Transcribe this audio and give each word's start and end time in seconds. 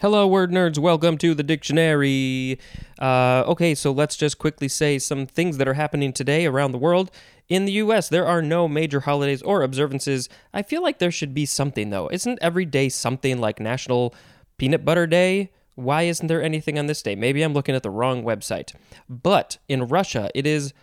Hello, 0.00 0.28
word 0.28 0.52
nerds. 0.52 0.78
Welcome 0.78 1.18
to 1.18 1.34
the 1.34 1.42
dictionary. 1.42 2.60
Uh, 3.00 3.42
okay, 3.48 3.74
so 3.74 3.90
let's 3.90 4.14
just 4.14 4.38
quickly 4.38 4.68
say 4.68 4.96
some 4.96 5.26
things 5.26 5.56
that 5.56 5.66
are 5.66 5.74
happening 5.74 6.12
today 6.12 6.46
around 6.46 6.70
the 6.70 6.78
world. 6.78 7.10
In 7.48 7.64
the 7.64 7.72
US, 7.72 8.08
there 8.08 8.24
are 8.24 8.40
no 8.40 8.68
major 8.68 9.00
holidays 9.00 9.42
or 9.42 9.64
observances. 9.64 10.28
I 10.54 10.62
feel 10.62 10.84
like 10.84 11.00
there 11.00 11.10
should 11.10 11.34
be 11.34 11.44
something, 11.44 11.90
though. 11.90 12.08
Isn't 12.12 12.38
every 12.40 12.64
day 12.64 12.88
something 12.88 13.40
like 13.40 13.58
National 13.58 14.14
Peanut 14.56 14.84
Butter 14.84 15.08
Day? 15.08 15.50
Why 15.74 16.02
isn't 16.02 16.28
there 16.28 16.44
anything 16.44 16.78
on 16.78 16.86
this 16.86 17.02
day? 17.02 17.16
Maybe 17.16 17.42
I'm 17.42 17.52
looking 17.52 17.74
at 17.74 17.82
the 17.82 17.90
wrong 17.90 18.22
website. 18.22 18.76
But 19.08 19.58
in 19.68 19.88
Russia, 19.88 20.30
it 20.32 20.46
is. 20.46 20.74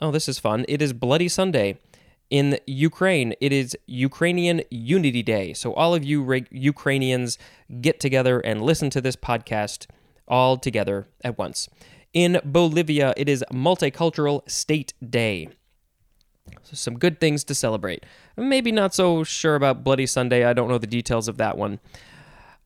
Oh, 0.00 0.10
this 0.10 0.28
is 0.28 0.40
fun. 0.40 0.64
It 0.66 0.82
is 0.82 0.92
Bloody 0.92 1.28
Sunday. 1.28 1.78
In 2.30 2.58
Ukraine, 2.66 3.34
it 3.40 3.52
is 3.52 3.76
Ukrainian 3.86 4.62
Unity 4.70 5.22
Day. 5.22 5.52
So, 5.52 5.74
all 5.74 5.94
of 5.94 6.02
you 6.02 6.22
Ra- 6.22 6.40
Ukrainians 6.50 7.38
get 7.80 8.00
together 8.00 8.40
and 8.40 8.62
listen 8.62 8.90
to 8.90 9.00
this 9.00 9.16
podcast 9.16 9.86
all 10.26 10.56
together 10.56 11.06
at 11.22 11.36
once. 11.38 11.68
In 12.12 12.40
Bolivia, 12.44 13.12
it 13.16 13.28
is 13.28 13.44
Multicultural 13.52 14.48
State 14.48 14.94
Day. 15.08 15.48
So, 16.62 16.74
some 16.74 16.98
good 16.98 17.20
things 17.20 17.44
to 17.44 17.54
celebrate. 17.54 18.04
Maybe 18.36 18.72
not 18.72 18.94
so 18.94 19.22
sure 19.22 19.54
about 19.54 19.84
Bloody 19.84 20.06
Sunday. 20.06 20.44
I 20.44 20.54
don't 20.54 20.68
know 20.68 20.78
the 20.78 20.86
details 20.86 21.28
of 21.28 21.36
that 21.36 21.58
one. 21.58 21.78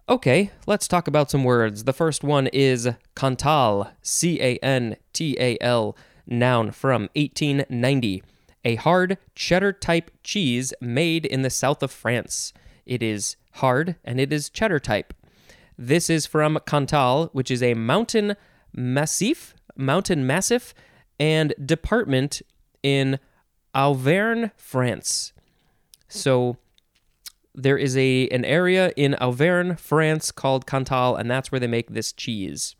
Okay, 0.09 0.51
let's 0.67 0.89
talk 0.89 1.09
about 1.09 1.31
some 1.31 1.45
words. 1.45 1.85
The 1.85 1.93
first 1.93 2.25
one 2.25 2.47
is 2.47 2.89
Cantal, 3.15 3.91
C 4.01 4.41
A 4.41 4.57
N 4.59 4.97
T 5.13 5.37
A 5.39 5.59
L, 5.61 5.97
noun 6.27 6.71
from 6.71 7.11
1890 7.15 8.23
a 8.69 8.75
hard 8.75 9.17
cheddar 9.35 9.73
type 9.73 10.11
cheese 10.23 10.75
made 10.79 11.25
in 11.25 11.41
the 11.41 11.49
south 11.49 11.83
of 11.83 11.91
France. 11.91 12.53
It 12.85 13.03
is 13.03 13.37
hard 13.53 13.97
and 14.05 14.21
it 14.21 14.31
is 14.31 14.51
cheddar 14.51 14.79
type. 14.79 15.15
This 15.79 16.11
is 16.11 16.27
from 16.27 16.59
Cantal, 16.67 17.31
which 17.33 17.51
is 17.51 17.63
a 17.63 17.73
mountain 17.73 18.37
massif, 18.75 19.55
mountain 19.75 20.27
massif, 20.27 20.75
and 21.19 21.55
department 21.65 22.43
in 22.83 23.19
Auvergne, 23.75 24.51
France. 24.59 25.33
So 26.09 26.59
there 27.55 27.79
is 27.79 27.97
a 27.97 28.29
an 28.29 28.45
area 28.45 28.93
in 28.97 29.15
Auvergne, 29.15 29.77
France 29.77 30.31
called 30.31 30.67
Cantal, 30.67 31.17
and 31.17 31.31
that's 31.31 31.51
where 31.51 31.59
they 31.59 31.67
make 31.67 31.91
this 31.91 32.13
cheese. 32.13 32.77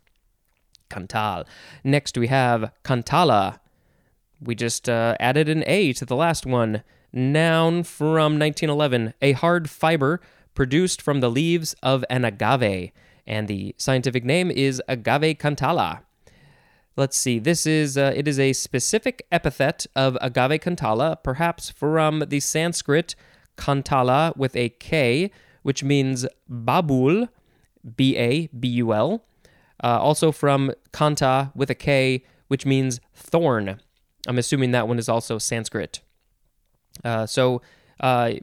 Cantal. 0.89 1.45
Next 1.83 2.15
we 2.15 2.27
have 2.27 2.71
Cantala, 2.83 3.59
we 4.41 4.55
just 4.55 4.87
uh, 4.89 5.15
added 5.19 5.49
an 5.49 5.63
A 5.67 5.93
to 5.93 6.05
the 6.05 6.15
last 6.15 6.45
one. 6.45 6.83
Noun 7.11 7.83
from 7.83 8.37
1911, 8.37 9.13
a 9.21 9.31
hard 9.33 9.69
fiber 9.69 10.21
produced 10.53 11.01
from 11.01 11.21
the 11.21 11.29
leaves 11.29 11.75
of 11.81 12.05
an 12.09 12.23
agave, 12.23 12.91
and 13.25 13.47
the 13.47 13.73
scientific 13.77 14.23
name 14.23 14.51
is 14.51 14.81
Agave 14.87 15.37
cantala. 15.37 16.01
Let's 16.95 17.17
see. 17.17 17.39
This 17.39 17.65
is 17.65 17.97
uh, 17.97 18.11
it 18.15 18.27
is 18.27 18.39
a 18.39 18.53
specific 18.53 19.25
epithet 19.31 19.87
of 19.95 20.17
Agave 20.21 20.59
cantala, 20.59 21.17
perhaps 21.23 21.69
from 21.69 22.25
the 22.27 22.39
Sanskrit 22.39 23.15
kantala 23.57 24.35
with 24.35 24.55
a 24.55 24.69
K, 24.69 25.31
which 25.63 25.83
means 25.83 26.25
babul, 26.51 27.29
B 27.95 28.17
A 28.17 28.47
B 28.47 28.67
U 28.67 28.93
L. 28.93 29.23
Uh, 29.81 29.99
also 29.99 30.31
from 30.31 30.71
kanta 30.91 31.55
with 31.55 31.69
a 31.69 31.75
K, 31.75 32.23
which 32.49 32.65
means 32.65 32.99
thorn. 33.13 33.79
I'm 34.29 34.37
assuming 34.37 34.71
that 34.71 34.87
one 34.87 34.99
is 34.99 35.09
also 35.09 35.39
Sanskrit. 35.39 36.01
Uh, 37.03 37.25
so, 37.25 37.63
uh, 37.99 38.33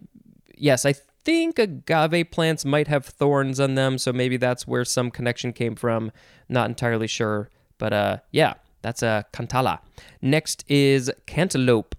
yes, 0.56 0.84
I 0.84 0.94
think 1.24 1.60
agave 1.60 2.32
plants 2.32 2.64
might 2.64 2.88
have 2.88 3.06
thorns 3.06 3.60
on 3.60 3.76
them, 3.76 3.96
so 3.96 4.12
maybe 4.12 4.36
that's 4.36 4.66
where 4.66 4.84
some 4.84 5.12
connection 5.12 5.52
came 5.52 5.76
from. 5.76 6.10
Not 6.48 6.68
entirely 6.68 7.06
sure, 7.06 7.50
but 7.78 7.92
uh, 7.92 8.16
yeah, 8.32 8.54
that's 8.82 9.00
a 9.04 9.26
cantala. 9.32 9.78
Next 10.20 10.64
is 10.68 11.08
cantaloupe. 11.26 11.94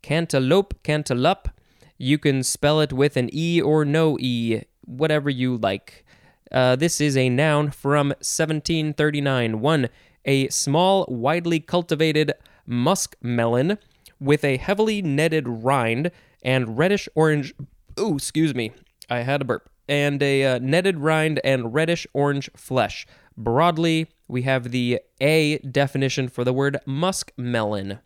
Cantaloupe, 0.00 0.80
cantaloupe. 0.84 1.48
You 1.96 2.18
can 2.18 2.44
spell 2.44 2.80
it 2.80 2.92
with 2.92 3.16
an 3.16 3.30
E 3.32 3.60
or 3.60 3.84
no 3.84 4.16
E, 4.20 4.62
whatever 4.84 5.28
you 5.28 5.56
like. 5.56 6.04
Uh, 6.52 6.76
this 6.76 7.00
is 7.00 7.16
a 7.16 7.28
noun 7.28 7.72
from 7.72 8.10
1739. 8.20 9.60
One, 9.60 9.88
a 10.24 10.48
small, 10.50 11.04
widely 11.08 11.58
cultivated 11.58 12.32
musk 12.68 13.16
melon 13.22 13.78
with 14.20 14.44
a 14.44 14.56
heavily 14.58 15.02
netted 15.02 15.48
rind 15.48 16.10
and 16.42 16.78
reddish 16.78 17.08
orange. 17.14 17.54
Ooh, 17.98 18.16
excuse 18.16 18.54
me. 18.54 18.72
I 19.10 19.18
had 19.18 19.40
a 19.40 19.44
burp. 19.44 19.68
And 19.88 20.22
a 20.22 20.44
uh, 20.44 20.58
netted 20.58 20.98
rind 20.98 21.40
and 21.42 21.72
reddish 21.72 22.06
orange 22.12 22.50
flesh. 22.54 23.06
Broadly, 23.36 24.08
we 24.26 24.42
have 24.42 24.70
the 24.70 25.00
A 25.20 25.58
definition 25.58 26.28
for 26.28 26.44
the 26.44 26.52
word 26.52 26.76
musk 26.84 27.32
melon. 27.36 28.00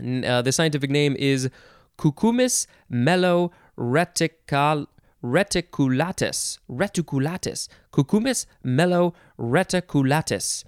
Uh, 0.00 0.40
the 0.40 0.52
scientific 0.52 0.90
name 0.90 1.14
is 1.18 1.50
Cucumis 1.98 2.66
melo 2.88 3.52
retical, 3.76 4.86
reticulatus. 5.22 6.58
Reticulatus. 6.70 7.68
Cucumis 7.92 8.46
melo 8.64 9.12
reticulatus. 9.38 10.64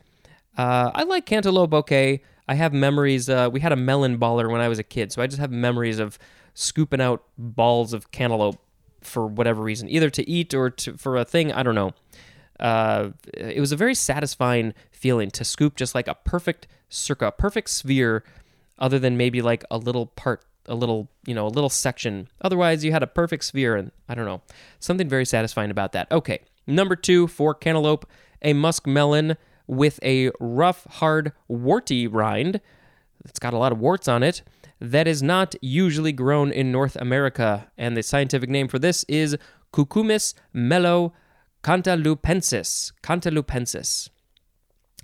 Uh, 0.59 0.91
I 0.95 1.05
like 1.05 1.25
cantaloupe 1.25 1.73
okay. 1.73 2.23
I 2.53 2.55
have 2.57 2.75
memories. 2.75 3.31
Uh, 3.31 3.49
we 3.51 3.61
had 3.61 3.73
a 3.73 3.77
melon 3.77 4.19
baller 4.19 4.51
when 4.51 4.61
I 4.61 4.69
was 4.69 4.79
a 4.79 4.83
kid, 4.83 5.11
so 5.11 5.23
I 5.23 5.27
just 5.27 5.41
have 5.41 5.51
memories 5.51 5.99
of 5.99 6.19
scooping 6.53 7.01
out 7.01 7.25
balls 7.39 7.95
of 7.95 8.11
cantaloupe 8.11 8.61
for 9.01 9.27
whatever 9.27 9.63
reason, 9.63 9.89
either 9.89 10.11
to 10.11 10.29
eat 10.29 10.53
or 10.53 10.69
to, 10.69 10.99
for 10.99 11.17
a 11.17 11.25
thing. 11.25 11.51
I 11.51 11.63
don't 11.63 11.75
know. 11.75 11.93
Uh, 12.61 13.13
it 13.33 13.59
was 13.59 13.73
a 13.73 13.77
very 13.77 13.95
satisfying 13.95 14.75
feeling 14.91 15.31
to 15.31 15.45
scoop 15.45 15.77
just 15.77 15.95
like 15.95 16.07
a 16.09 16.15
perfect 16.15 16.67
circa, 16.91 17.29
a 17.29 17.33
perfect 17.33 17.71
sphere, 17.71 18.23
other 18.79 18.99
than 18.99 19.17
maybe 19.17 19.41
like 19.41 19.65
a 19.71 19.79
little 19.79 20.05
part, 20.09 20.45
a 20.67 20.75
little, 20.75 21.09
you 21.27 21.35
know, 21.35 21.47
a 21.47 21.49
little 21.49 21.71
section. 21.71 22.29
Otherwise, 22.43 22.85
you 22.85 22.93
had 22.93 23.03
a 23.03 23.07
perfect 23.07 23.45
sphere, 23.45 23.77
and 23.77 23.93
I 24.11 24.15
don't 24.15 24.27
know, 24.27 24.43
something 24.79 25.09
very 25.09 25.25
satisfying 25.25 25.71
about 25.71 25.93
that. 25.93 26.13
Okay, 26.13 26.41
number 26.67 26.97
two 26.97 27.29
for 27.29 27.55
cantaloupe, 27.55 28.07
a 28.43 28.53
musk 28.53 28.87
melon 28.87 29.39
with 29.73 29.99
a 30.03 30.31
rough, 30.39 30.85
hard, 30.85 31.33
warty 31.49 32.07
rind. 32.07 32.61
It's 33.25 33.39
got 33.39 33.55
a 33.55 33.59
lot 33.59 33.73
of 33.73 33.79
warts 33.79 34.09
on 34.09 34.23
it. 34.23 34.43
That 34.81 35.07
is 35.07 35.23
not 35.23 35.55
usually 35.61 36.13
grown 36.13 36.51
in 36.51 36.73
North 36.73 36.97
America, 36.97 37.71
and 37.79 37.97
the 37.97 38.03
scientific 38.03 38.51
name 38.51 38.69
for 38.69 38.79
this 38.79 39.05
is 39.05 39.37
Cucumis 39.73 40.35
melo 40.53 41.13
cantalupensis. 41.63 42.93
Cantalupensis. 43.03 44.09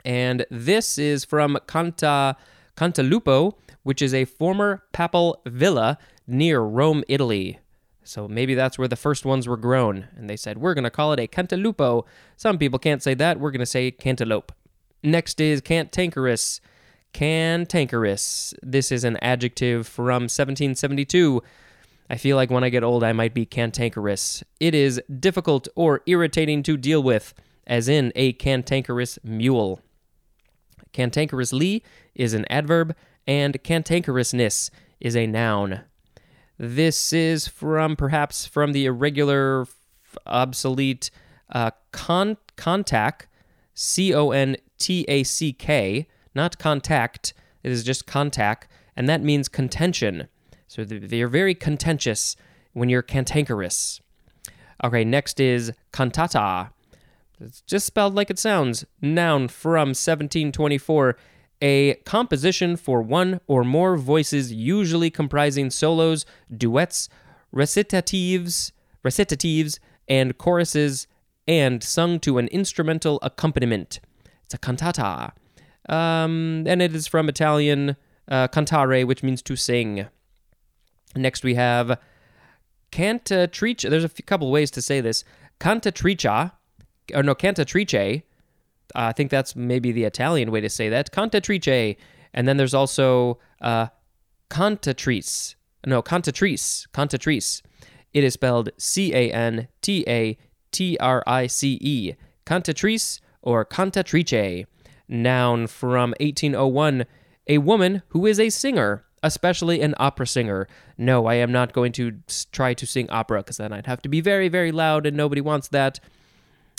And 0.05 0.45
this 0.51 0.99
is 0.99 1.25
from 1.25 1.59
Canta, 1.67 2.37
Cantalupo, 2.77 3.55
which 3.83 4.03
is 4.03 4.13
a 4.13 4.25
former 4.25 4.83
papal 4.93 5.41
villa 5.47 5.99
near 6.27 6.61
Rome, 6.61 7.05
Italy. 7.09 7.59
So 8.05 8.27
maybe 8.27 8.55
that's 8.55 8.79
where 8.79 8.89
the 8.89 8.97
first 8.97 9.25
ones 9.25 9.47
were 9.47 9.57
grown. 9.57 10.09
And 10.17 10.31
they 10.31 10.37
said, 10.37 10.59
we're 10.59 10.75
going 10.75 10.85
to 10.85 10.91
call 10.91 11.13
it 11.13 11.21
a 11.21 11.27
cantalupo. 11.27 12.05
Some 12.37 12.57
people 12.57 12.79
can't 12.79 13.03
say 13.03 13.15
that. 13.15 13.39
We're 13.39 13.51
going 13.51 13.61
to 13.61 13.67
say 13.67 13.91
cantaloupe. 13.91 14.51
Next 15.03 15.41
is 15.41 15.61
cantankerous. 15.61 16.61
Cantankerous. 17.13 18.55
This 18.63 18.93
is 18.93 19.05
an 19.05 19.17
adjective 19.23 19.87
from 19.87 20.25
1772. 20.25 21.43
I 22.11 22.17
feel 22.17 22.37
like 22.37 22.51
when 22.51 22.65
I 22.65 22.69
get 22.71 22.85
old, 22.85 23.05
I 23.05 23.13
might 23.13 23.35
be 23.35 23.47
cantankerous. 23.47 24.43
It 24.61 24.75
is 24.75 25.01
difficult 25.21 25.69
or 25.75 26.03
irritating 26.07 26.63
to 26.65 26.77
deal 26.77 27.03
with, 27.03 27.35
as 27.67 27.89
in 27.89 28.13
a 28.17 28.33
cantankerous 28.35 29.19
mule. 29.23 29.81
Cantankerously 30.93 31.83
is 32.15 32.33
an 32.33 32.47
adverb, 32.51 32.97
and 33.27 33.63
cantankerousness 33.63 34.71
is 35.01 35.15
a 35.15 35.27
noun. 35.27 35.83
This 36.59 37.13
is 37.13 37.47
from 37.47 37.95
perhaps 37.95 38.47
from 38.47 38.73
the 38.73 38.87
irregular, 38.87 39.67
obsolete 40.27 41.11
uh, 41.51 41.71
con- 41.93 42.39
contack, 42.57 43.29
C 43.75 44.13
O 44.13 44.31
N 44.31 44.57
T 44.79 45.05
A 45.09 45.23
C 45.25 45.53
K, 45.53 46.07
not 46.35 46.59
contact. 46.59 47.35
It 47.63 47.73
is 47.73 47.85
just 47.85 48.07
contack, 48.07 48.63
and 48.97 49.09
that 49.09 49.23
means 49.23 49.49
contention. 49.49 50.29
So 50.67 50.85
they're 50.85 51.29
very 51.29 51.55
contentious 51.55 52.37
when 52.73 52.89
you're 52.89 53.03
cantankerous. 53.03 54.01
Okay, 54.85 55.05
next 55.05 55.41
is 55.41 55.73
cantata. 55.93 56.71
It's 57.41 57.61
just 57.63 57.87
spelled 57.87 58.15
like 58.15 58.31
it 58.31 58.39
sounds. 58.39 58.85
Noun 59.01 59.49
from 59.49 59.89
1724 59.89 61.17
a 61.61 61.95
composition 62.05 62.77
for 62.77 63.03
one 63.03 63.41
or 63.47 63.65
more 63.65 63.97
voices, 63.97 64.53
usually 64.53 65.11
comprising 65.11 65.71
solos, 65.71 66.25
duets, 66.57 67.09
recitatives, 67.55 68.73
recitatives, 69.05 69.79
and 70.09 70.39
choruses, 70.39 71.07
and 71.47 71.83
sung 71.83 72.21
to 72.21 72.39
an 72.39 72.49
instrumental 72.49 73.19
accompaniment. 73.23 74.01
It's 74.49 74.55
a 74.55 74.59
cantata. 74.59 75.33
Um, 75.91 76.65
and 76.67 76.81
it 76.81 76.95
is 76.95 77.07
from 77.07 77.29
Italian 77.29 77.97
uh, 78.29 78.49
cantare, 78.49 79.07
which 79.07 79.23
means 79.23 79.43
to 79.43 79.57
sing. 79.57 80.07
Next 81.15 81.45
we 81.45 81.55
have 81.57 81.99
cantatrice. 82.91 83.87
There's 83.89 84.05
a 84.05 84.09
couple 84.09 84.51
ways 84.51 84.71
to 84.71 84.81
say 84.81 85.03
this. 85.03 85.23
Cantatricia, 85.61 86.53
or 87.15 87.23
no, 87.23 87.35
cantatrice. 87.35 88.23
Uh, 88.95 89.09
I 89.11 89.13
think 89.13 89.31
that's 89.31 89.55
maybe 89.55 89.93
the 89.93 90.05
Italian 90.05 90.51
way 90.51 90.63
to 90.63 90.71
say 90.71 90.89
that. 90.89 91.13
Cantatrice. 91.13 91.99
And 92.33 92.49
then 92.49 92.57
there's 92.57 92.73
also 92.75 93.39
uh, 93.61 93.89
cantatrice. 94.49 95.57
No, 95.87 96.03
cantatrice. 96.03 96.89
Cantatrice. 96.95 97.61
It 98.15 98.25
is 98.25 98.33
spelled 98.33 98.71
C 98.79 99.15
A 99.15 99.31
N 99.31 99.69
T 99.83 100.05
A 100.09 100.39
T 100.73 100.97
R 101.01 101.23
I 101.27 101.49
C 101.49 101.79
E. 101.83 102.15
Cantatrice 102.47 103.21
or 103.43 103.65
cantatrice. 103.65 104.67
Noun 105.09 105.67
from 105.67 106.11
1801. 106.21 107.07
A 107.47 107.59
woman 107.59 108.03
who 108.09 108.27
is 108.27 108.39
a 108.39 108.51
singer, 108.51 109.05
especially 109.23 109.81
an 109.81 109.95
opera 109.99 110.27
singer. 110.27 110.69
No, 110.99 111.27
I 111.27 111.35
am 111.35 111.51
not 111.51 111.73
going 111.73 111.93
to 111.93 112.19
try 112.53 112.75
to 112.75 112.87
sing 112.87 113.09
opera 113.11 113.41
because 113.41 113.57
then 113.57 113.73
I'd 113.73 113.87
have 113.87 114.03
to 114.03 114.09
be 114.09 114.21
very, 114.21 114.49
very 114.49 114.71
loud 114.71 115.07
and 115.07 115.17
nobody 115.17 115.41
wants 115.41 115.69
that. 115.69 115.99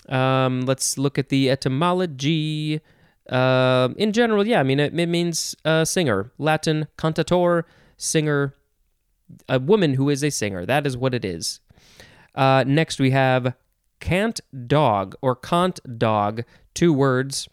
Um, 0.07 0.61
let's 0.61 0.97
look 0.97 1.17
at 1.17 1.29
the 1.29 1.49
etymology. 1.49 2.81
Um 3.29 3.95
in 3.97 4.11
general, 4.11 4.45
yeah, 4.47 4.59
I 4.59 4.63
mean, 4.63 4.79
it, 4.79 4.97
it 4.97 5.07
means 5.07 5.55
uh, 5.63 5.85
singer. 5.85 6.31
Latin 6.39 6.87
cantator, 6.97 7.65
singer, 7.97 8.55
a 9.47 9.59
woman 9.59 9.93
who 9.95 10.09
is 10.09 10.23
a 10.23 10.31
singer. 10.31 10.65
That 10.65 10.87
is 10.87 10.97
what 10.97 11.13
it 11.13 11.23
is. 11.23 11.59
Uh, 12.35 12.63
next, 12.65 12.99
we 12.99 13.11
have 13.11 13.53
cant 13.99 14.41
dog 14.67 15.15
or 15.21 15.35
cant 15.35 15.79
dog, 15.97 16.43
two 16.73 16.93
words. 16.93 17.47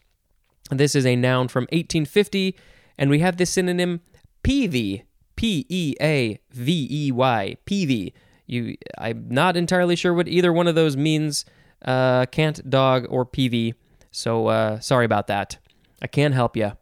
This 0.69 0.95
is 0.95 1.05
a 1.05 1.15
noun 1.15 1.47
from 1.47 1.63
1850, 1.63 2.55
and 2.97 3.09
we 3.09 3.19
have 3.19 3.37
the 3.37 3.45
synonym 3.45 4.01
peavey, 4.43 5.03
P 5.35 5.65
E 5.69 5.95
A 6.01 6.39
V 6.51 6.87
E 6.89 7.11
Y, 7.11 7.57
peavey. 7.65 8.13
You, 8.45 8.75
I'm 8.97 9.27
not 9.29 9.57
entirely 9.57 9.95
sure 9.95 10.13
what 10.13 10.27
either 10.27 10.51
one 10.51 10.67
of 10.67 10.75
those 10.75 10.97
means, 10.97 11.45
uh, 11.85 12.25
cant 12.27 12.69
dog 12.69 13.05
or 13.09 13.25
peavey. 13.25 13.75
So 14.11 14.47
uh, 14.47 14.79
sorry 14.79 15.05
about 15.05 15.27
that. 15.27 15.57
I 16.01 16.07
can't 16.07 16.33
help 16.33 16.55
you. 16.55 16.73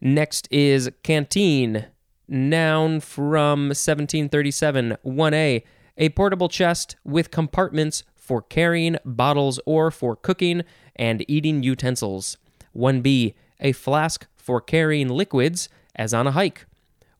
Next 0.00 0.48
is 0.50 0.90
canteen, 1.02 1.86
noun 2.28 3.00
from 3.00 3.68
1737. 3.68 4.96
1A, 5.04 5.62
a 5.96 6.08
portable 6.10 6.48
chest 6.48 6.96
with 7.04 7.30
compartments 7.30 8.04
for 8.28 8.42
carrying 8.42 8.98
bottles 9.06 9.58
or 9.64 9.90
for 9.90 10.14
cooking 10.14 10.62
and 10.94 11.24
eating 11.26 11.62
utensils. 11.62 12.36
1B, 12.76 13.32
a 13.58 13.72
flask 13.72 14.26
for 14.36 14.60
carrying 14.60 15.08
liquids, 15.08 15.70
as 15.96 16.12
on 16.12 16.26
a 16.26 16.32
hike. 16.32 16.66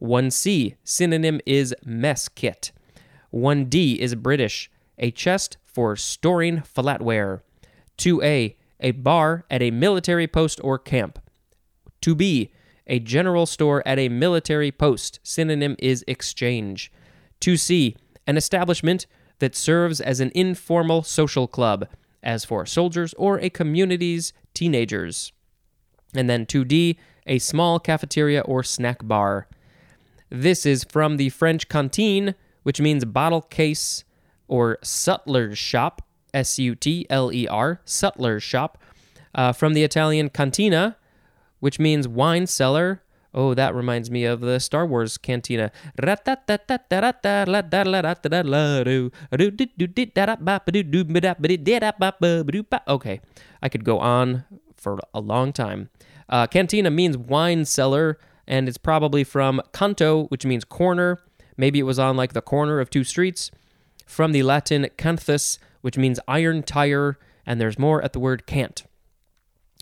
1C, 0.03 0.77
synonym 0.85 1.41
is 1.47 1.75
mess 1.83 2.29
kit. 2.29 2.73
1D 3.33 3.97
is 3.97 4.15
British, 4.17 4.71
a 4.99 5.11
chest 5.11 5.57
for 5.65 5.97
storing 5.97 6.59
flatware. 6.59 7.41
2A, 7.97 8.57
a 8.81 8.91
bar 8.91 9.47
at 9.51 9.63
a 9.63 9.71
military 9.71 10.29
post 10.29 10.61
or 10.63 10.79
camp. 10.79 11.19
2B, 12.03 12.51
a 12.87 12.99
general 12.99 13.47
store 13.47 13.83
at 13.89 13.99
a 13.99 14.11
military 14.11 14.71
post. 14.71 15.21
Synonym 15.23 15.75
is 15.79 16.05
exchange. 16.07 16.93
2C, 17.41 17.97
an 18.27 18.37
establishment 18.37 19.07
that 19.39 19.55
serves 19.55 20.01
as 20.01 20.21
an 20.21 20.33
informal 20.35 21.03
social 21.03 21.47
club, 21.47 21.89
as 22.23 22.45
for 22.45 22.67
soldiers 22.67 23.15
or 23.15 23.39
a 23.39 23.51
community's 23.51 24.33
teenagers. 24.55 25.33
And 26.15 26.29
then 26.29 26.47
2D, 26.47 26.97
a 27.27 27.39
small 27.39 27.79
cafeteria 27.79 28.41
or 28.41 28.63
snack 28.63 29.07
bar. 29.07 29.47
This 30.31 30.67
is 30.67 30.85
from 30.85 31.17
the 31.17 31.29
French 31.29 31.69
cantine, 31.69 32.35
which 32.63 32.81
means 32.81 33.05
bottle 33.05 33.43
case 33.43 34.05
or 34.47 34.79
sutler's 34.83 35.59
shop, 35.59 36.03
S 36.35 36.59
U 36.59 36.75
T 36.75 37.07
L 37.09 37.33
E 37.33 37.47
R, 37.47 37.81
sutler's 37.85 38.43
shop. 38.43 38.79
Uh, 39.35 39.53
from 39.53 39.75
the 39.75 39.85
Italian 39.85 40.31
cantina, 40.31 40.97
which 41.61 41.79
means 41.79 42.09
wine 42.09 42.47
cellar. 42.47 43.03
Oh, 43.35 43.53
that 43.55 43.75
reminds 43.75 44.11
me 44.11 44.25
of 44.25 44.41
the 44.41 44.59
Star 44.59 44.87
Wars 44.87 45.19
cantina. 45.19 45.71
Okay, 52.89 53.21
I 53.63 53.69
could 53.69 53.85
go 53.85 53.99
on 53.99 54.45
for 54.77 54.99
a 55.13 55.21
long 55.21 55.53
time. 55.53 55.91
Uh, 56.29 56.47
cantina 56.47 56.91
means 56.91 57.19
wine 57.19 57.65
cellar, 57.65 58.19
and 58.47 58.69
it's 58.69 58.79
probably 58.79 59.25
from 59.25 59.61
canto, 59.73 60.25
which 60.27 60.47
means 60.47 60.65
corner. 60.65 61.21
Maybe 61.57 61.79
it 61.79 61.85
was 61.85 61.99
on 61.99 62.17
like 62.17 62.33
the 62.33 62.43
corner 62.43 62.81
of 62.81 62.89
two 62.89 63.05
streets. 63.05 63.51
From 64.07 64.33
the 64.33 64.43
Latin 64.43 64.89
canthus, 64.97 65.59
which 65.83 65.99
means 65.99 66.19
iron 66.27 66.63
tire, 66.63 67.19
and 67.45 67.61
there's 67.61 67.79
more 67.79 68.03
at 68.03 68.15
the 68.15 68.19
word 68.21 68.47
cant. 68.47 68.85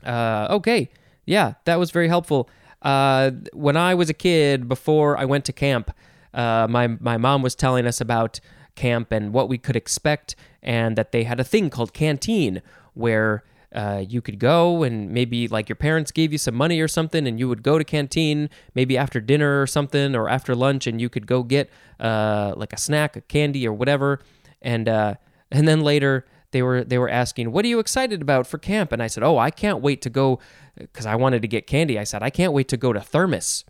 Uh, 0.05 0.49
okay, 0.51 0.89
yeah, 1.27 1.55
that 1.65 1.79
was 1.79 1.93
very 1.93 2.09
helpful. 2.09 2.51
Uh, 2.87 3.33
when 3.53 3.77
I 3.77 3.95
was 3.95 4.09
a 4.09 4.15
kid, 4.15 4.69
before 4.69 5.19
I 5.19 5.25
went 5.25 5.45
to 5.47 5.53
camp, 5.53 5.91
uh, 6.33 6.69
my 6.71 6.87
my 6.87 7.17
mom 7.17 7.43
was 7.43 7.57
telling 7.57 7.85
us 7.85 8.01
about 8.01 8.39
camp 8.77 9.11
and 9.11 9.33
what 9.33 9.49
we 9.49 9.59
could 9.59 9.75
expect, 9.75 10.37
and 10.63 10.95
that 10.97 11.11
they 11.11 11.25
had 11.25 11.41
a 11.41 11.45
thing 11.45 11.69
called 11.69 11.93
canteen 11.93 12.63
where 12.95 13.43
uh, 13.75 14.05
you 14.09 14.23
could 14.23 14.39
go 14.39 14.85
and 14.85 15.11
maybe 15.11 15.49
like 15.49 15.69
your 15.69 15.77
parents 15.77 16.13
gave 16.13 16.31
you 16.31 16.39
some 16.39 16.55
money 16.55 16.81
or 16.81 16.87
something, 16.87 17.27
and 17.27 17.41
you 17.41 17.49
would 17.49 17.65
go 17.65 17.77
to 17.77 17.85
canteen 17.85 18.49
maybe 18.75 18.97
after 18.97 19.21
dinner 19.21 19.61
or 19.61 19.67
something 19.67 20.15
or 20.15 20.29
after 20.29 20.55
lunch, 20.55 20.87
and 20.87 21.01
you 21.01 21.09
could 21.09 21.27
go 21.27 21.43
get 21.43 21.69
uh, 21.99 22.55
like 22.57 22.73
a 22.73 22.79
snack, 22.79 23.17
a 23.17 23.21
candy 23.21 23.67
or 23.67 23.73
whatever, 23.73 24.21
and 24.63 24.89
uh, 24.89 25.15
and 25.51 25.67
then 25.67 25.81
later 25.81 26.25
they 26.57 26.63
were 26.63 26.83
they 26.83 26.97
were 26.97 27.11
asking, 27.11 27.53
"What 27.53 27.67
are 27.67 27.69
you 27.69 27.81
excited 27.81 28.23
about 28.23 28.47
for 28.47 28.57
camp?" 28.57 28.91
And 28.91 29.03
I 29.03 29.09
said, 29.09 29.23
"Oh, 29.23 29.37
I 29.37 29.51
can't 29.51 29.83
wait 29.83 30.01
to 30.03 30.11
go 30.11 30.39
because 30.79 31.05
I 31.05 31.15
wanted 31.15 31.43
to 31.43 31.49
get 31.49 31.67
candy." 31.67 31.99
I 31.99 32.05
said, 32.05 32.23
"I 32.23 32.31
can't 32.31 32.55
wait 32.55 32.69
to 32.69 32.79
go 32.79 32.95
to 32.95 33.01
Thermos." 33.01 33.65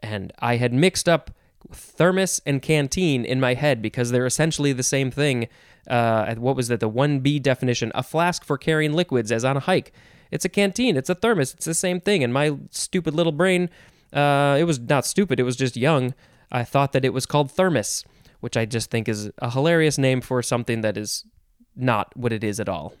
And 0.00 0.32
I 0.40 0.56
had 0.56 0.72
mixed 0.72 1.08
up 1.08 1.30
thermos 1.72 2.40
and 2.44 2.60
canteen 2.60 3.24
in 3.24 3.38
my 3.38 3.54
head 3.54 3.80
because 3.80 4.10
they're 4.10 4.26
essentially 4.26 4.72
the 4.72 4.82
same 4.82 5.12
thing. 5.12 5.48
Uh, 5.88 6.34
what 6.34 6.56
was 6.56 6.66
that? 6.68 6.80
The 6.80 6.90
1B 6.90 7.40
definition 7.42 7.92
a 7.94 8.02
flask 8.02 8.44
for 8.44 8.58
carrying 8.58 8.92
liquids 8.92 9.30
as 9.30 9.44
on 9.44 9.56
a 9.56 9.60
hike. 9.60 9.92
It's 10.30 10.44
a 10.44 10.48
canteen, 10.48 10.96
it's 10.96 11.08
a 11.08 11.14
thermos, 11.14 11.54
it's 11.54 11.64
the 11.64 11.74
same 11.74 12.00
thing. 12.00 12.22
And 12.22 12.32
my 12.32 12.56
stupid 12.70 13.14
little 13.14 13.32
brain, 13.32 13.70
uh, 14.12 14.56
it 14.58 14.64
was 14.64 14.78
not 14.78 15.06
stupid, 15.06 15.40
it 15.40 15.44
was 15.44 15.56
just 15.56 15.76
young. 15.76 16.14
I 16.50 16.64
thought 16.64 16.92
that 16.92 17.04
it 17.04 17.12
was 17.12 17.26
called 17.26 17.50
thermos, 17.50 18.04
which 18.40 18.56
I 18.56 18.64
just 18.64 18.90
think 18.90 19.08
is 19.08 19.30
a 19.38 19.50
hilarious 19.50 19.98
name 19.98 20.20
for 20.20 20.42
something 20.42 20.82
that 20.82 20.96
is 20.96 21.24
not 21.78 22.16
what 22.16 22.32
it 22.32 22.44
is 22.44 22.60
at 22.60 22.68
all. 22.68 22.94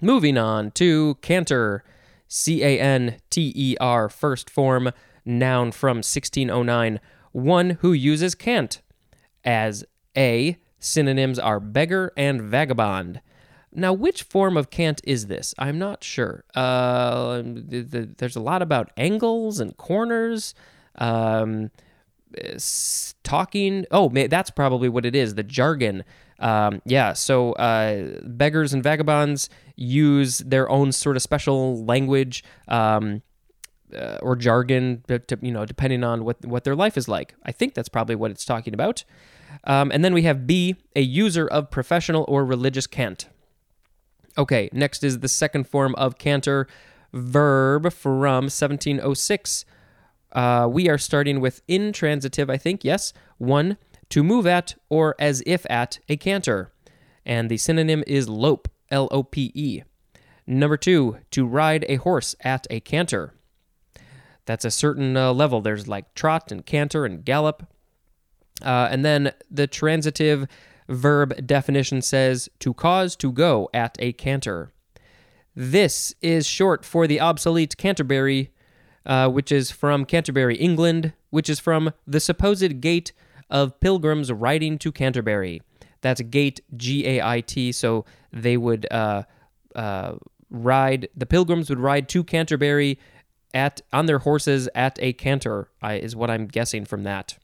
Moving 0.00 0.36
on 0.36 0.70
to 0.72 1.16
canter, 1.22 1.82
C 2.28 2.62
A 2.62 2.78
N 2.78 3.16
T 3.30 3.52
E 3.54 3.76
R, 3.80 4.08
first 4.08 4.50
form, 4.50 4.90
noun 5.24 5.72
from 5.72 5.98
1609, 5.98 7.00
one 7.32 7.70
who 7.80 7.92
uses 7.92 8.34
cant. 8.34 8.82
As 9.44 9.84
A, 10.16 10.58
synonyms 10.78 11.38
are 11.38 11.60
beggar 11.60 12.12
and 12.16 12.42
vagabond. 12.42 13.20
Now, 13.72 13.92
which 13.92 14.22
form 14.22 14.56
of 14.56 14.70
cant 14.70 15.00
is 15.04 15.26
this? 15.26 15.54
I'm 15.58 15.78
not 15.78 16.02
sure. 16.02 16.44
Uh, 16.54 17.42
the, 17.42 17.82
the, 17.82 18.14
there's 18.16 18.36
a 18.36 18.40
lot 18.40 18.62
about 18.62 18.90
angles 18.96 19.60
and 19.60 19.76
corners. 19.76 20.54
Um, 20.96 21.70
talking. 23.22 23.84
Oh, 23.90 24.08
that's 24.08 24.50
probably 24.50 24.88
what 24.88 25.04
it 25.04 25.14
is. 25.14 25.34
The 25.34 25.42
jargon. 25.42 26.04
Um, 26.38 26.82
yeah. 26.84 27.12
So 27.12 27.52
uh, 27.52 28.20
beggars 28.24 28.74
and 28.74 28.82
vagabonds 28.82 29.48
use 29.76 30.38
their 30.38 30.68
own 30.68 30.92
sort 30.92 31.16
of 31.16 31.22
special 31.22 31.84
language. 31.84 32.44
Um, 32.68 33.22
uh, 33.94 34.18
or 34.20 34.34
jargon, 34.34 35.04
to, 35.06 35.38
you 35.40 35.52
know, 35.52 35.64
depending 35.64 36.02
on 36.02 36.24
what 36.24 36.44
what 36.44 36.64
their 36.64 36.74
life 36.74 36.96
is 36.96 37.06
like. 37.06 37.34
I 37.44 37.52
think 37.52 37.74
that's 37.74 37.88
probably 37.88 38.16
what 38.16 38.32
it's 38.32 38.44
talking 38.44 38.74
about. 38.74 39.04
Um, 39.64 39.90
and 39.92 40.04
then 40.04 40.12
we 40.12 40.22
have 40.22 40.46
B, 40.46 40.76
a 40.94 41.00
user 41.00 41.46
of 41.46 41.70
professional 41.70 42.24
or 42.28 42.44
religious 42.44 42.86
cant. 42.86 43.28
Okay, 44.38 44.68
next 44.72 45.02
is 45.02 45.20
the 45.20 45.28
second 45.28 45.68
form 45.68 45.94
of 45.94 46.18
canter, 46.18 46.66
verb 47.12 47.92
from 47.92 48.44
1706. 48.44 49.64
Uh, 50.32 50.68
we 50.70 50.88
are 50.88 50.98
starting 50.98 51.40
with 51.40 51.62
intransitive, 51.66 52.50
I 52.50 52.58
think, 52.58 52.84
yes. 52.84 53.12
One, 53.38 53.78
to 54.10 54.22
move 54.22 54.46
at 54.46 54.74
or 54.88 55.14
as 55.18 55.42
if 55.46 55.66
at 55.70 55.98
a 56.08 56.16
canter. 56.16 56.72
And 57.24 57.50
the 57.50 57.56
synonym 57.56 58.04
is 58.06 58.28
lope, 58.28 58.68
L 58.90 59.08
O 59.10 59.22
P 59.22 59.50
E. 59.54 59.82
Number 60.46 60.76
two, 60.76 61.18
to 61.32 61.46
ride 61.46 61.84
a 61.88 61.96
horse 61.96 62.36
at 62.40 62.66
a 62.70 62.80
canter. 62.80 63.34
That's 64.44 64.64
a 64.64 64.70
certain 64.70 65.16
uh, 65.16 65.32
level. 65.32 65.60
There's 65.60 65.88
like 65.88 66.14
trot 66.14 66.52
and 66.52 66.64
canter 66.64 67.04
and 67.04 67.24
gallop. 67.24 67.66
Uh, 68.62 68.88
and 68.90 69.04
then 69.04 69.32
the 69.50 69.66
transitive 69.66 70.46
verb 70.88 71.46
definition 71.46 72.00
says 72.00 72.48
to 72.60 72.72
cause 72.72 73.16
to 73.16 73.32
go 73.32 73.68
at 73.74 73.96
a 73.98 74.12
canter. 74.12 74.70
This 75.54 76.14
is 76.20 76.46
short 76.46 76.84
for 76.84 77.06
the 77.06 77.18
obsolete 77.18 77.76
Canterbury, 77.76 78.52
uh, 79.04 79.28
which 79.30 79.50
is 79.50 79.70
from 79.70 80.04
Canterbury, 80.04 80.56
England, 80.56 81.12
which 81.30 81.48
is 81.48 81.58
from 81.58 81.92
the 82.06 82.20
supposed 82.20 82.80
gait 82.80 83.12
of 83.50 83.78
pilgrims 83.80 84.32
riding 84.32 84.78
to 84.78 84.92
Canterbury. 84.92 85.62
That's 86.00 86.20
gait, 86.22 86.60
G 86.76 87.06
A 87.06 87.22
I 87.22 87.40
T. 87.40 87.72
So 87.72 88.04
they 88.32 88.56
would 88.56 88.86
uh, 88.90 89.24
uh, 89.74 90.14
ride. 90.50 91.08
The 91.16 91.26
pilgrims 91.26 91.70
would 91.70 91.80
ride 91.80 92.08
to 92.10 92.24
Canterbury 92.24 92.98
at 93.54 93.80
on 93.92 94.06
their 94.06 94.18
horses 94.20 94.68
at 94.74 94.98
a 95.00 95.12
canter. 95.14 95.68
I, 95.82 95.94
is 95.94 96.14
what 96.14 96.30
I'm 96.30 96.46
guessing 96.46 96.84
from 96.84 97.04
that. 97.04 97.38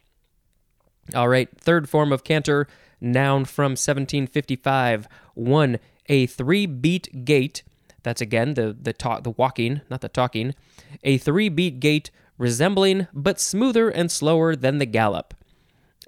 All 1.14 1.28
right, 1.28 1.48
third 1.58 1.88
form 1.88 2.12
of 2.12 2.22
canter, 2.22 2.68
noun 3.00 3.44
from 3.44 3.72
1755. 3.72 5.08
One, 5.34 5.78
a 6.06 6.26
three-beat 6.26 7.24
gait. 7.24 7.62
That's 8.02 8.20
again 8.20 8.54
the 8.54 8.76
the 8.80 8.92
talk, 8.92 9.24
the 9.24 9.30
walking, 9.30 9.80
not 9.90 10.00
the 10.00 10.08
talking. 10.08 10.54
A 11.02 11.18
three-beat 11.18 11.80
gait 11.80 12.10
resembling 12.38 13.06
but 13.12 13.40
smoother 13.40 13.88
and 13.88 14.10
slower 14.10 14.54
than 14.54 14.78
the 14.78 14.86
gallop. 14.86 15.34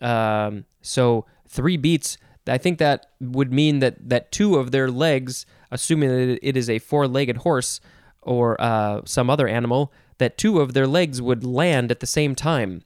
Um, 0.02 0.64
so 0.82 1.26
three 1.48 1.76
beats. 1.76 2.18
I 2.46 2.58
think 2.58 2.78
that 2.78 3.06
would 3.20 3.52
mean 3.52 3.78
that 3.78 4.08
that 4.08 4.30
two 4.32 4.56
of 4.56 4.70
their 4.70 4.90
legs, 4.90 5.46
assuming 5.70 6.10
that 6.10 6.38
it 6.42 6.56
is 6.56 6.68
a 6.68 6.78
four-legged 6.78 7.38
horse 7.38 7.80
or 8.22 8.60
uh, 8.60 9.00
some 9.04 9.30
other 9.30 9.48
animal, 9.48 9.92
that 10.18 10.36
two 10.36 10.60
of 10.60 10.74
their 10.74 10.86
legs 10.86 11.22
would 11.22 11.44
land 11.44 11.90
at 11.90 12.00
the 12.00 12.06
same 12.06 12.34
time. 12.34 12.82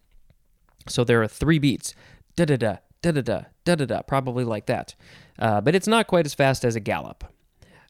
So 0.87 1.05
there 1.05 1.23
are 1.23 1.29
three 1.29 1.59
beats. 1.59 1.95
Da 2.37 2.45
da 2.45 2.57
da 2.57 2.77
da 3.03 3.11
da 3.13 3.21
da 3.23 3.43
da 3.65 3.75
da 3.75 3.85
da, 3.85 4.03
probably 4.03 4.45
like 4.45 4.67
that. 4.67 4.95
Uh, 5.39 5.61
but 5.61 5.75
it's 5.75 5.89
not 5.89 6.07
quite 6.07 6.27
as 6.27 6.35
fast 6.35 6.65
as 6.65 6.77
a 6.77 6.81
gallop. 6.81 7.25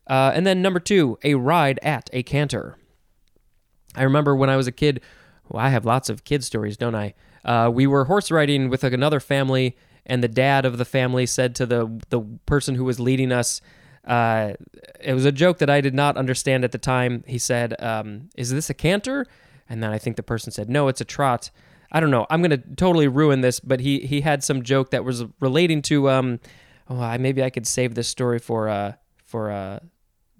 Uh, 0.07 0.33
and 0.35 0.47
then 0.47 0.63
number 0.63 0.81
two, 0.81 1.19
a 1.23 1.35
ride 1.35 1.79
at 1.83 2.09
a 2.13 2.23
canter. 2.23 2.77
I 3.95 4.03
remember 4.03 4.35
when 4.35 4.51
I 4.51 4.57
was 4.57 4.67
a 4.67 4.73
kid. 4.73 5.01
Well, 5.49 5.64
I 5.64 5.69
have 5.71 5.85
lots 5.85 6.09
of 6.09 6.25
kid 6.25 6.45
stories, 6.45 6.76
don't 6.76 6.95
I? 6.95 7.14
Uh, 7.45 7.71
we 7.73 7.87
were 7.87 8.05
horse 8.05 8.31
riding 8.31 8.69
with 8.69 8.85
another 8.85 9.21
family, 9.21 9.76
and 10.05 10.23
the 10.23 10.28
dad 10.28 10.64
of 10.64 10.78
the 10.78 10.85
family 10.85 11.26
said 11.26 11.55
to 11.57 11.67
the 11.67 12.00
the 12.11 12.21
person 12.47 12.75
who 12.75 12.85
was 12.85 13.00
leading 13.00 13.33
us, 13.33 13.61
uh, 14.07 14.55
it 15.00 15.14
was 15.14 15.25
a 15.25 15.33
joke 15.33 15.59
that 15.59 15.71
I 15.71 15.81
did 15.81 15.95
not 15.95 16.17
understand 16.17 16.64
at 16.64 16.73
the 16.73 16.78
time. 16.78 17.25
He 17.26 17.38
said, 17.38 17.81
um, 17.83 18.28
"Is 18.37 18.50
this 18.50 18.71
a 18.71 18.75
canter?" 18.75 19.26
And 19.69 19.83
then 19.83 19.90
I 19.90 19.99
think 19.99 20.17
the 20.17 20.23
person 20.23 20.50
said, 20.50 20.69
"No, 20.69 20.88
it's 20.88 21.00
a 21.00 21.05
trot." 21.05 21.50
I 21.90 22.00
don't 22.00 22.11
know. 22.11 22.26
I'm 22.28 22.43
gonna 22.43 22.59
totally 22.76 23.09
ruin 23.09 23.40
this, 23.40 23.61
but 23.61 23.81
he 23.81 24.00
he 24.00 24.21
had 24.23 24.43
some 24.45 24.62
joke 24.62 24.90
that 24.90 25.05
was 25.05 25.25
relating 25.40 25.83
to 25.83 26.11
um, 26.11 26.40
oh, 26.88 27.00
I 27.00 27.19
maybe 27.19 27.43
I 27.43 27.50
could 27.50 27.67
save 27.67 27.95
this 27.95 28.09
story 28.09 28.38
for 28.38 28.69
uh 28.69 28.93
for 29.25 29.50
uh 29.50 29.81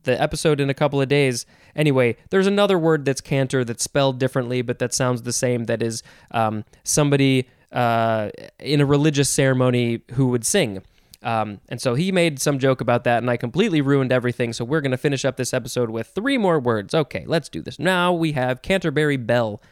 the 0.05 0.21
episode 0.21 0.61
in 0.61 0.71
a 0.71 0.75
couple 0.75 1.01
of 1.01 1.09
days. 1.09 1.47
Anyway, 1.79 2.17
there's 2.31 2.49
another 2.49 2.77
word 2.77 3.05
that's 3.05 3.21
canter 3.21 3.65
that's 3.65 3.85
spelled 3.85 4.19
differently, 4.19 4.63
but 4.63 4.81
that 4.81 4.93
sounds 4.93 5.23
the 5.23 5.33
same. 5.33 5.65
That 5.65 5.81
is 5.81 6.03
um, 6.33 6.65
somebody 6.83 7.49
uh, 7.71 8.31
in 8.59 8.81
a 8.81 8.85
religious 8.85 9.31
ceremony 9.31 10.01
who 10.15 10.27
would 10.27 10.45
sing. 10.45 10.83
Um, 11.23 11.61
and 11.69 11.81
so 11.81 11.95
he 11.95 12.11
made 12.11 12.41
some 12.41 12.59
joke 12.59 12.81
about 12.81 13.05
that, 13.05 13.19
and 13.19 13.31
I 13.31 13.37
completely 13.37 13.81
ruined 13.81 14.13
everything. 14.13 14.53
So 14.53 14.65
we're 14.65 14.81
going 14.81 14.91
to 14.91 14.99
finish 14.99 15.25
up 15.25 15.37
this 15.37 15.55
episode 15.55 15.89
with 15.91 16.09
three 16.09 16.37
more 16.37 16.59
words. 16.59 16.95
Okay, 16.95 17.25
let's 17.27 17.49
do 17.49 17.63
this. 17.63 17.79
Now 17.79 18.13
we 18.13 18.33
have 18.33 18.61
Canterbury 18.61 19.17
Bell, 19.17 19.63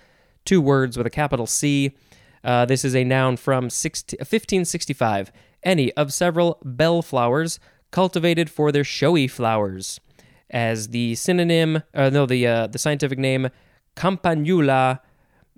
two 0.45 0.61
words 0.61 0.97
with 0.97 1.07
a 1.09 1.11
capital 1.11 1.47
C. 1.47 1.97
Uh, 2.45 2.65
this 2.67 2.85
is 2.85 2.95
a 2.95 3.03
noun 3.03 3.37
from 3.37 3.69
16, 3.69 4.19
1565. 4.19 5.33
Any 5.65 5.93
of 5.95 6.13
several 6.13 6.59
bell 6.65 7.03
flowers 7.03 7.59
cultivated 7.91 8.49
for 8.49 8.71
their 8.71 8.85
showy 8.85 9.27
flowers. 9.27 10.01
As 10.51 10.89
the 10.89 11.15
synonym, 11.17 11.83
uh, 11.93 12.11
no, 12.11 12.25
the 12.27 12.47
uh, 12.47 12.67
the 12.69 12.79
scientific 12.79 13.19
name, 13.19 13.49
Campanula 13.97 15.01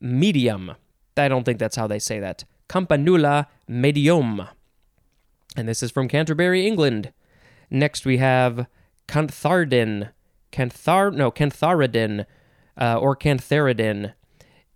medium. 0.01 0.73
I 1.17 1.29
don't 1.29 1.45
think 1.45 1.59
that's 1.59 1.77
how 1.77 1.87
they 1.87 1.99
say 1.99 2.21
that. 2.21 2.45
Campanula 2.69 3.47
medium 3.67 4.49
and 5.59 5.69
this 5.69 5.83
is 5.83 5.91
from 5.91 6.09
Canterbury, 6.09 6.67
England. 6.67 7.13
Next 7.71 8.07
we 8.07 8.19
have 8.19 8.67
Cantharidin, 9.09 10.11
Canthar 10.53 11.13
no 11.13 11.31
Cantharidin, 11.31 12.27
uh, 12.81 12.99
or 12.99 13.17
Cantharidin. 13.17 14.15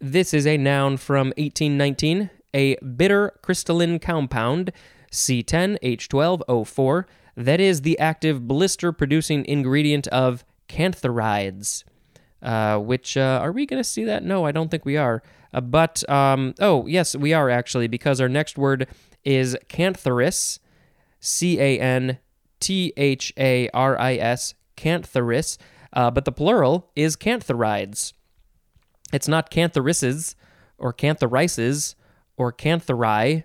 This 0.01 0.35
is 0.35 0.47
a 0.47 0.57
noun 0.57 0.97
from 0.97 1.29
1819, 1.39 2.31
a 2.53 2.77
bitter 2.79 3.33
crystalline 3.43 4.01
compound, 4.01 4.73
C10H12O4, 5.13 7.05
that 7.37 7.61
is 7.61 7.83
the 7.83 7.99
active 7.99 8.47
blister 8.47 8.93
producing 8.93 9.45
ingredient 9.47 10.07
of 10.09 10.45
cantharides. 10.69 11.85
Uh, 12.43 12.77
which 12.79 13.17
uh, 13.17 13.39
are 13.41 13.53
we 13.53 13.67
going 13.67 13.79
to 13.81 13.89
see 13.89 14.03
that? 14.05 14.25
No, 14.25 14.45
I 14.45 14.51
don't 14.51 14.69
think 14.69 14.85
we 14.85 14.97
are. 14.97 15.23
Uh, 15.55 15.61
but 15.61 16.09
um, 16.11 16.55
oh 16.59 16.87
yes, 16.87 17.15
we 17.15 17.33
are 17.33 17.49
actually 17.49 17.87
because 17.87 18.21
our 18.21 18.29
next 18.29 18.59
word 18.59 18.89
is 19.25 19.57
cantharis, 19.69 20.59
C 21.21 21.61
A 21.61 21.79
N 21.79 22.19
T 22.59 22.93
H 22.97 23.33
A 23.39 23.69
R 23.69 23.99
I 23.99 24.15
S, 24.15 24.55
cantharis, 24.77 25.57
uh, 25.93 26.11
but 26.11 26.25
the 26.25 26.33
plural 26.33 26.91
is 26.97 27.17
cantharides. 27.17 28.13
It's 29.13 29.29
not 29.29 29.51
cantharises 29.51 30.35
or 30.79 30.93
cantharises 30.93 31.95
or 32.37 32.53
canthari. 32.53 33.45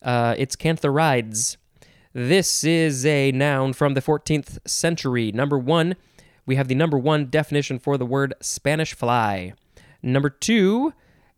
Uh, 0.00 0.34
it's 0.36 0.56
cantharides. 0.56 1.58
This 2.14 2.62
is 2.62 3.06
a 3.06 3.32
noun 3.32 3.72
from 3.72 3.94
the 3.94 4.02
14th 4.02 4.58
century. 4.68 5.32
Number 5.32 5.58
one, 5.58 5.96
we 6.44 6.56
have 6.56 6.68
the 6.68 6.74
number 6.74 6.98
one 6.98 7.30
definition 7.30 7.78
for 7.78 7.96
the 7.96 8.04
word 8.04 8.34
Spanish 8.42 8.92
fly. 8.92 9.54
Number 10.02 10.28
two, 10.28 10.92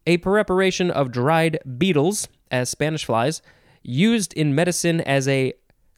a 0.05 0.17
preparation 0.17 0.91
of 0.91 1.13
dried 1.13 1.61
beetles 1.79 2.27
as 2.51 2.71
Spanish 2.71 3.05
flies, 3.05 3.41
used 3.83 4.33
in 4.33 4.55
medicine 4.55 5.01
as 5.03 5.29
a 5.29 5.53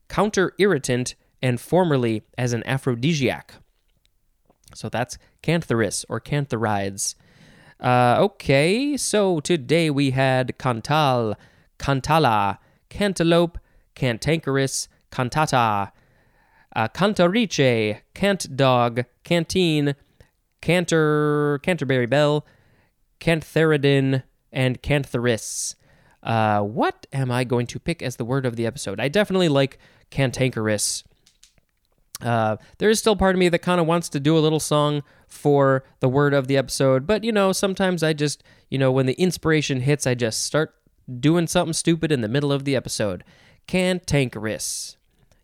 counter 0.08 0.52
irritant, 0.58 1.14
and 1.42 1.60
formerly 1.60 2.22
as 2.36 2.52
an 2.52 2.62
aphrodisiac. 2.66 3.54
So 4.74 4.88
that's 4.88 5.16
cantharis 5.42 6.04
or 6.08 6.20
cantharides. 6.20 7.14
Uh, 7.80 8.16
okay, 8.20 8.96
so 8.96 9.40
today 9.40 9.90
we 9.90 10.10
had 10.10 10.58
cantal, 10.58 11.34
cantala, 11.78 12.58
cantaloupe, 12.88 13.58
cantankerous, 13.96 14.88
cantata, 15.10 15.90
uh, 16.76 16.88
cantarice, 16.88 18.00
cant 18.14 18.56
dog, 18.56 19.04
canteen, 19.24 19.96
canter, 20.60 21.58
Canterbury 21.62 22.06
Bell, 22.06 22.46
cantharidin, 23.20 24.22
and 24.52 24.82
cantharis. 24.82 25.74
Uh, 26.22 26.60
what 26.60 27.06
am 27.12 27.30
I 27.30 27.44
going 27.44 27.66
to 27.68 27.78
pick 27.78 28.02
as 28.02 28.16
the 28.16 28.24
word 28.24 28.46
of 28.46 28.56
the 28.56 28.66
episode? 28.66 29.00
I 29.00 29.08
definitely 29.08 29.48
like 29.48 29.78
cantankerous. 30.10 31.04
Uh, 32.20 32.56
there 32.78 32.90
is 32.90 32.98
still 32.98 33.16
part 33.16 33.34
of 33.34 33.38
me 33.38 33.48
that 33.48 33.58
kind 33.60 33.80
of 33.80 33.86
wants 33.86 34.08
to 34.08 34.20
do 34.20 34.36
a 34.36 34.40
little 34.40 34.60
song 34.60 35.02
for 35.28 35.84
the 36.00 36.08
word 36.08 36.32
of 36.32 36.46
the 36.46 36.56
episode, 36.56 37.06
but 37.06 37.24
you 37.24 37.32
know, 37.32 37.52
sometimes 37.52 38.02
I 38.02 38.12
just, 38.12 38.42
you 38.70 38.78
know, 38.78 38.90
when 38.90 39.06
the 39.06 39.12
inspiration 39.14 39.80
hits, 39.82 40.06
I 40.06 40.14
just 40.14 40.42
start 40.42 40.74
doing 41.20 41.46
something 41.46 41.74
stupid 41.74 42.10
in 42.10 42.22
the 42.22 42.28
middle 42.28 42.52
of 42.52 42.64
the 42.64 42.74
episode. 42.74 43.22
Cantankerous. 43.66 44.96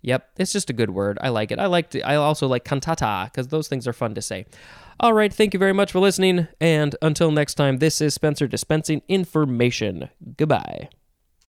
Yep, 0.02 0.30
it's 0.36 0.52
just 0.52 0.68
a 0.68 0.72
good 0.72 0.90
word. 0.90 1.18
I 1.20 1.28
like 1.28 1.52
it. 1.52 1.58
I 1.58 1.66
like 1.66 1.90
to, 1.90 2.02
I 2.02 2.16
also 2.16 2.48
like 2.48 2.64
cantata 2.64 3.30
because 3.30 3.48
those 3.48 3.68
things 3.68 3.86
are 3.86 3.92
fun 3.92 4.14
to 4.14 4.22
say. 4.22 4.46
All 4.98 5.12
right, 5.12 5.32
thank 5.32 5.54
you 5.54 5.58
very 5.58 5.72
much 5.72 5.92
for 5.92 6.00
listening, 6.00 6.48
and 6.60 6.94
until 7.02 7.30
next 7.30 7.54
time, 7.54 7.78
this 7.78 8.00
is 8.00 8.14
Spencer 8.14 8.46
dispensing 8.46 9.02
information. 9.08 10.10
Goodbye. 10.36 10.88